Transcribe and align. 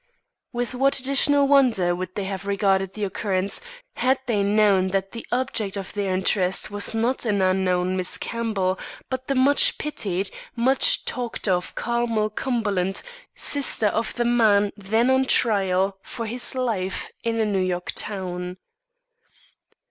With 0.51 0.73
what 0.73 0.97
additional 0.97 1.47
wonder 1.47 1.93
would 1.93 2.15
they 2.15 2.23
have 2.23 2.47
regarded 2.47 2.95
the 2.95 3.03
occurrence, 3.03 3.61
had 3.97 4.17
they 4.25 4.41
known 4.41 4.87
that 4.87 5.11
the 5.11 5.27
object 5.31 5.77
of 5.77 5.93
their 5.93 6.11
interest 6.11 6.71
was 6.71 6.95
not 6.95 7.23
an 7.23 7.39
unknown 7.39 7.95
Miss 7.95 8.17
Campbell, 8.17 8.79
but 9.11 9.27
the 9.27 9.35
much 9.35 9.77
pitied, 9.77 10.31
much 10.55 11.05
talked 11.05 11.47
of 11.47 11.75
Carmel 11.75 12.31
Cumberland, 12.31 13.03
sister 13.35 13.89
of 13.89 14.15
the 14.15 14.25
man 14.25 14.71
then 14.75 15.11
on 15.11 15.25
trial 15.25 15.99
for 16.01 16.25
his 16.25 16.55
life 16.55 17.11
in 17.23 17.39
a 17.39 17.45
New 17.45 17.61
York 17.63 17.91
town. 17.93 18.57